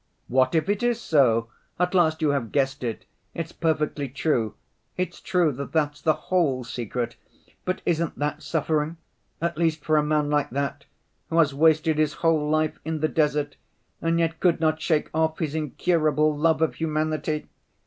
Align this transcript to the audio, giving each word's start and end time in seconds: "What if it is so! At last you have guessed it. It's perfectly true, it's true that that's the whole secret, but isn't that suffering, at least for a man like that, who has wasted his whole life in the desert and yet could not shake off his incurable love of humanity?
"What 0.27 0.55
if 0.55 0.67
it 0.67 0.81
is 0.81 0.99
so! 0.99 1.49
At 1.79 1.93
last 1.93 2.23
you 2.23 2.29
have 2.29 2.51
guessed 2.51 2.83
it. 2.83 3.05
It's 3.35 3.51
perfectly 3.51 4.09
true, 4.09 4.55
it's 4.97 5.21
true 5.21 5.51
that 5.51 5.73
that's 5.73 6.01
the 6.01 6.13
whole 6.33 6.63
secret, 6.63 7.17
but 7.65 7.83
isn't 7.85 8.17
that 8.17 8.41
suffering, 8.41 8.97
at 9.43 9.59
least 9.59 9.83
for 9.85 9.97
a 9.97 10.03
man 10.03 10.27
like 10.31 10.49
that, 10.49 10.85
who 11.29 11.37
has 11.37 11.53
wasted 11.53 11.99
his 11.99 12.13
whole 12.13 12.49
life 12.49 12.79
in 12.83 13.01
the 13.01 13.07
desert 13.07 13.57
and 14.01 14.17
yet 14.19 14.39
could 14.39 14.59
not 14.59 14.81
shake 14.81 15.11
off 15.13 15.37
his 15.37 15.53
incurable 15.53 16.35
love 16.35 16.63
of 16.63 16.73
humanity? 16.73 17.47